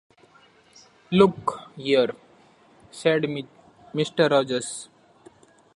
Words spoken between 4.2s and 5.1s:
Rogers.